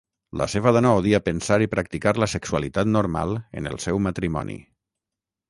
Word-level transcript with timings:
La 0.41 0.45
seva 0.51 0.71
dona 0.77 0.93
odia 1.01 1.19
pensar 1.27 1.57
i 1.65 1.71
practicar 1.73 2.13
la 2.23 2.29
sexualitat 2.33 2.91
normal 2.95 3.37
en 3.61 3.71
el 3.75 3.79
seu 3.87 4.03
matrimoni. 4.09 4.59